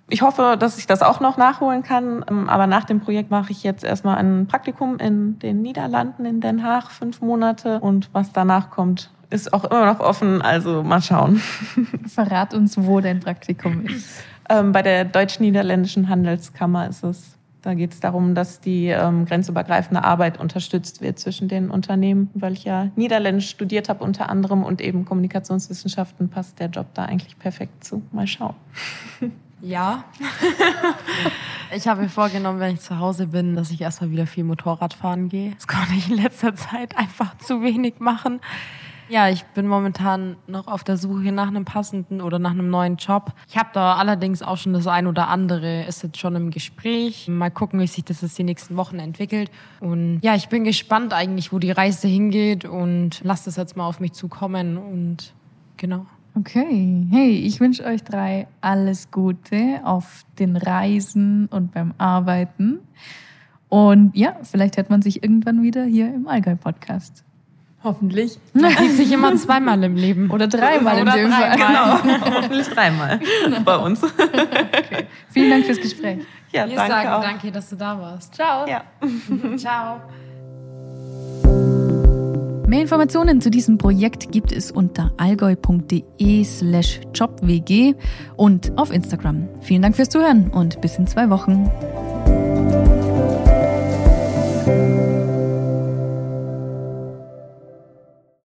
[0.09, 2.23] Ich hoffe, dass ich das auch noch nachholen kann.
[2.29, 6.39] Ähm, aber nach dem Projekt mache ich jetzt erstmal ein Praktikum in den Niederlanden in
[6.39, 7.79] Den Haag, fünf Monate.
[7.79, 11.41] Und was danach kommt, ist auch immer noch offen, also mal schauen.
[12.07, 14.23] Verrat uns, wo dein Praktikum ist.
[14.49, 17.37] Ähm, bei der Deutsch-Niederländischen Handelskammer ist es.
[17.61, 22.29] Da geht es darum, dass die ähm, grenzübergreifende Arbeit unterstützt wird zwischen den Unternehmen.
[22.33, 27.05] Weil ich ja Niederländisch studiert habe unter anderem und eben Kommunikationswissenschaften, passt der Job da
[27.05, 28.01] eigentlich perfekt zu.
[28.11, 28.55] Mal schauen.
[29.59, 30.03] Ja.
[31.75, 34.93] ich habe mir vorgenommen, wenn ich zu Hause bin, dass ich erstmal wieder viel Motorrad
[34.93, 35.53] fahren gehe.
[35.55, 38.39] Das konnte ich in letzter Zeit einfach zu wenig machen.
[39.09, 42.97] Ja, ich bin momentan noch auf der Suche nach einem passenden oder nach einem neuen
[42.97, 43.31] Job.
[43.47, 47.27] Ich habe da allerdings auch schon das ein oder andere, ist jetzt schon im Gespräch.
[47.29, 49.49] Mal gucken, wie sich das jetzt die nächsten Wochen entwickelt.
[49.79, 53.87] Und ja, ich bin gespannt eigentlich, wo die Reise hingeht und lasst das jetzt mal
[53.87, 55.33] auf mich zukommen und
[55.77, 56.05] genau.
[56.35, 62.79] Okay, hey, ich wünsche euch drei alles Gute auf den Reisen und beim Arbeiten.
[63.69, 67.23] Und ja, vielleicht hört man sich irgendwann wieder hier im Allgäu-Podcast.
[67.83, 68.39] Hoffentlich.
[68.53, 70.29] Man sieht sich immer zweimal im Leben.
[70.31, 71.51] Oder dreimal Oder in dem Fall.
[71.55, 73.19] Genau, hoffentlich dreimal
[73.63, 74.03] bei uns.
[74.03, 75.05] Okay.
[75.29, 76.19] Vielen Dank fürs Gespräch.
[76.51, 77.21] Ja, Wir danke sagen auch.
[77.21, 78.33] danke, dass du da warst.
[78.33, 78.67] Ciao.
[78.67, 78.83] Ja.
[79.57, 80.01] Ciao.
[82.67, 87.95] Mehr Informationen zu diesem Projekt gibt es unter allgäu.de slash jobwg
[88.35, 89.47] und auf Instagram.
[89.61, 91.71] Vielen Dank fürs Zuhören und bis in zwei Wochen.